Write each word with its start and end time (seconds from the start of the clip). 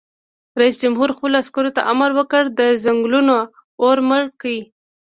رئیس 0.59 0.75
جمهور 0.83 1.09
خپلو 1.17 1.35
عسکرو 1.43 1.71
ته 1.75 1.81
امر 1.91 2.09
وکړ؛ 2.19 2.43
د 2.59 2.61
ځنګلونو 2.83 3.37
اور 3.83 3.97
مړ 4.07 4.21
کړئ! 4.41 4.59